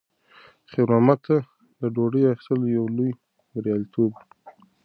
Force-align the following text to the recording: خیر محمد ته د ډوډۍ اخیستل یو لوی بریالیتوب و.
خیر 0.71 0.87
محمد 0.91 1.19
ته 1.25 1.35
د 1.79 1.81
ډوډۍ 1.95 2.23
اخیستل 2.27 2.61
یو 2.77 2.85
لوی 2.95 3.11
بریالیتوب 3.53 4.11
و. 4.17 4.19